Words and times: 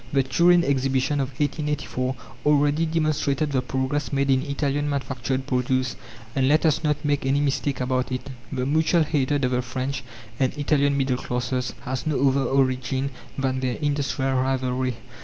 The 0.11 0.23
Turin 0.23 0.63
Exhibition 0.63 1.19
of 1.19 1.27
1884 1.39 2.15
already 2.47 2.87
demonstrated 2.87 3.51
the 3.51 3.61
progress 3.61 4.11
made 4.11 4.31
in 4.31 4.41
Italian 4.41 4.89
manufactured 4.89 5.45
produce; 5.45 5.95
and, 6.35 6.47
let 6.47 6.65
us 6.65 6.83
not 6.83 7.05
make 7.05 7.23
any 7.23 7.39
mistake 7.39 7.79
about 7.79 8.11
it, 8.11 8.27
the 8.51 8.65
mutual 8.65 9.03
hatred 9.03 9.45
of 9.45 9.51
the 9.51 9.61
French 9.61 10.03
and 10.39 10.57
Italian 10.57 10.97
middle 10.97 11.17
classes 11.17 11.75
has 11.81 12.07
no 12.07 12.29
other 12.29 12.41
origin 12.45 13.11
than 13.37 13.59
their 13.59 13.75
industrial 13.75 14.37
rivalry. 14.41 14.95